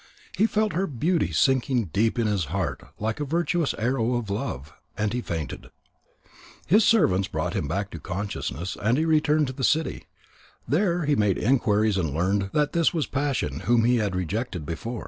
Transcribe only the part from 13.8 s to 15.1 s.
he had rejected before.